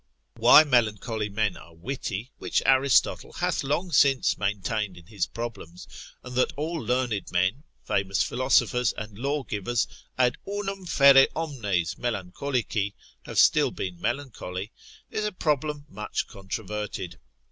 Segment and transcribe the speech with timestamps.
[0.35, 5.87] Why melancholy men are witty, which Aristotle hath long since maintained in his problems;
[6.23, 9.85] and that all learned men, famous philosophers, and lawgivers,
[10.17, 12.95] ad unum fere omnes melancholici,
[13.25, 14.71] have still been melancholy,
[15.11, 17.19] is a problem much controverted.